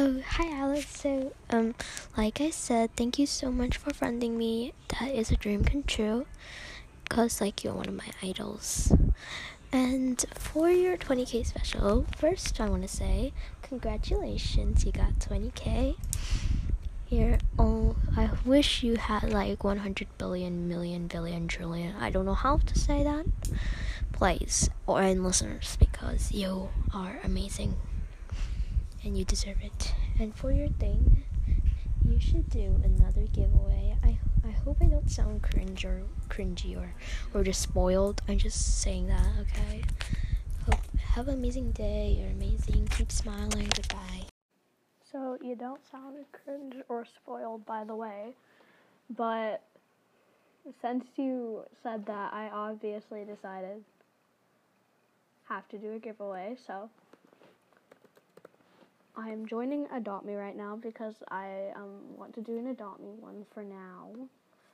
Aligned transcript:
Oh, 0.00 0.22
hi 0.24 0.48
Alex. 0.56 1.00
So, 1.00 1.32
um, 1.50 1.74
like 2.16 2.40
I 2.40 2.50
said, 2.50 2.94
thank 2.94 3.18
you 3.18 3.26
so 3.26 3.50
much 3.50 3.78
for 3.78 3.90
friending 3.90 4.36
me. 4.36 4.72
That 4.90 5.12
is 5.12 5.32
a 5.32 5.36
dream 5.36 5.64
come 5.64 5.82
true. 5.82 6.24
Cause 7.08 7.40
like 7.40 7.64
you're 7.64 7.74
one 7.74 7.88
of 7.88 7.94
my 7.94 8.06
idols. 8.22 8.92
And 9.72 10.24
for 10.36 10.70
your 10.70 10.96
20k 10.96 11.44
special, 11.44 12.06
first 12.16 12.60
I 12.60 12.68
want 12.68 12.82
to 12.82 12.88
say 12.88 13.32
congratulations, 13.62 14.84
you 14.84 14.92
got 14.92 15.18
20k. 15.18 15.96
Here, 17.06 17.40
oh, 17.58 17.96
I 18.16 18.30
wish 18.44 18.84
you 18.84 18.98
had 18.98 19.32
like 19.32 19.64
100 19.64 20.06
billion, 20.16 20.68
million, 20.68 21.08
billion, 21.08 21.48
trillion. 21.48 21.96
I 21.96 22.10
don't 22.10 22.24
know 22.24 22.34
how 22.34 22.58
to 22.58 22.78
say 22.78 23.02
that. 23.02 23.26
Please, 24.12 24.70
or 24.86 25.02
and 25.02 25.24
listeners, 25.24 25.76
because 25.80 26.30
you 26.30 26.68
are 26.94 27.18
amazing 27.24 27.74
and 29.04 29.16
you 29.16 29.24
deserve 29.24 29.60
it. 29.62 29.94
And 30.18 30.34
for 30.34 30.52
your 30.52 30.68
thing, 30.68 31.24
you 32.04 32.20
should 32.20 32.48
do 32.50 32.80
another 32.84 33.22
giveaway. 33.32 33.96
I 34.02 34.18
I 34.46 34.50
hope 34.50 34.78
I 34.80 34.86
don't 34.86 35.10
sound 35.10 35.42
cringe 35.42 35.84
or 35.84 36.02
cringy 36.28 36.76
or 36.76 36.94
or 37.34 37.44
just 37.44 37.60
spoiled. 37.60 38.22
I'm 38.28 38.38
just 38.38 38.80
saying 38.80 39.08
that, 39.08 39.26
okay? 39.40 39.82
Hope 40.66 40.80
have 40.98 41.28
an 41.28 41.34
amazing 41.34 41.72
day. 41.72 42.16
You're 42.18 42.30
amazing. 42.30 42.88
Keep 42.88 43.12
smiling. 43.12 43.68
Goodbye. 43.74 44.24
So 45.10 45.38
you 45.42 45.56
don't 45.56 45.80
sound 45.90 46.16
cringe 46.32 46.76
or 46.88 47.04
spoiled, 47.04 47.64
by 47.64 47.84
the 47.84 47.94
way, 47.94 48.34
but 49.16 49.62
since 50.82 51.04
you 51.16 51.62
said 51.82 52.04
that, 52.06 52.32
I 52.32 52.50
obviously 52.52 53.24
decided 53.24 53.82
have 55.48 55.66
to 55.68 55.78
do 55.78 55.94
a 55.94 55.98
giveaway. 55.98 56.56
So 56.66 56.90
I'm 59.18 59.46
joining 59.46 59.88
Adopt 59.92 60.24
Me 60.24 60.34
right 60.34 60.56
now 60.56 60.78
because 60.80 61.16
I 61.28 61.72
um, 61.74 62.16
want 62.16 62.32
to 62.34 62.40
do 62.40 62.56
an 62.56 62.68
Adopt 62.68 63.00
Me 63.00 63.08
one 63.18 63.44
for 63.52 63.64
now. 63.64 64.12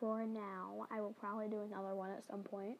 For 0.00 0.26
now, 0.26 0.88
I 0.90 1.00
will 1.00 1.14
probably 1.20 1.46
do 1.46 1.60
another 1.62 1.94
one 1.94 2.10
at 2.10 2.24
some 2.26 2.40
point. 2.42 2.76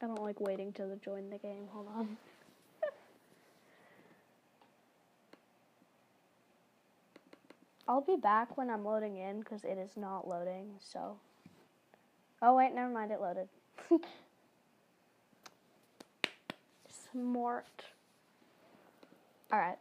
I 0.00 0.06
don't 0.06 0.22
like 0.22 0.40
waiting 0.40 0.72
to 0.74 0.96
join 1.04 1.28
the 1.28 1.38
game. 1.38 1.66
Hold 1.72 1.88
on. 1.88 2.16
I'll 7.88 8.00
be 8.00 8.14
back 8.14 8.56
when 8.56 8.70
I'm 8.70 8.84
loading 8.84 9.16
in 9.16 9.40
because 9.40 9.64
it 9.64 9.76
is 9.76 9.96
not 9.96 10.28
loading. 10.28 10.74
So. 10.78 11.16
Oh 12.40 12.54
wait, 12.54 12.72
never 12.72 12.92
mind. 12.92 13.10
It 13.10 13.20
loaded. 13.20 13.48
Smart. 17.14 17.84
All 19.52 19.60
right. 19.60 19.78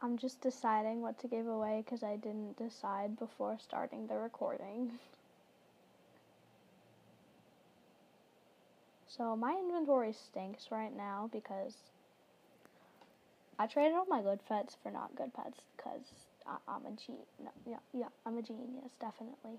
I'm 0.00 0.18
just 0.18 0.40
deciding 0.40 1.00
what 1.00 1.20
to 1.20 1.28
give 1.28 1.46
away 1.46 1.84
because 1.84 2.02
I 2.02 2.16
didn't 2.16 2.56
decide 2.56 3.16
before 3.16 3.58
starting 3.62 4.08
the 4.08 4.16
recording. 4.16 4.90
So 9.06 9.36
my 9.36 9.52
inventory 9.52 10.14
stinks 10.14 10.68
right 10.70 10.96
now 10.96 11.28
because 11.30 11.76
I 13.58 13.66
traded 13.66 13.92
all 13.92 14.06
my 14.08 14.22
good 14.22 14.40
pets 14.48 14.74
for 14.82 14.90
not 14.90 15.14
good 15.14 15.34
pets 15.34 15.60
because 15.76 16.00
I'm 16.68 16.86
a 16.86 16.90
genius. 16.90 17.26
Yeah, 17.66 17.76
yeah, 17.92 18.06
I'm 18.26 18.38
a 18.38 18.42
genius, 18.42 18.92
definitely. 19.00 19.58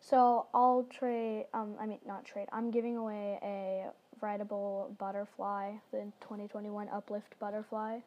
So 0.00 0.46
I'll 0.52 0.86
trade. 0.90 1.46
Um, 1.54 1.74
I 1.80 1.86
mean, 1.86 1.98
not 2.06 2.24
trade. 2.24 2.48
I'm 2.52 2.70
giving 2.70 2.96
away 2.96 3.38
a 3.42 3.90
rideable 4.20 4.94
butterfly, 4.98 5.72
the 5.92 6.12
2021 6.20 6.88
Uplift 6.88 7.38
butterfly. 7.38 8.00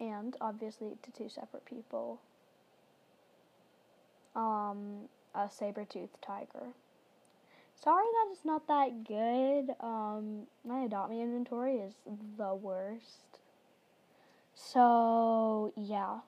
And 0.00 0.36
obviously 0.40 0.96
to 1.02 1.10
two 1.10 1.28
separate 1.28 1.64
people. 1.64 2.20
Um, 4.34 5.08
a 5.34 5.48
saber-toothed 5.48 6.20
tiger. 6.20 6.72
Sorry 7.84 8.06
that 8.12 8.32
it's 8.32 8.46
not 8.46 8.66
that 8.66 9.04
good. 9.04 9.74
Um, 9.78 10.46
my 10.66 10.84
Adopt 10.84 11.10
Me 11.10 11.20
inventory 11.20 11.74
is 11.76 11.92
the 12.38 12.54
worst. 12.54 13.40
So, 14.54 15.70
yeah. 15.76 16.20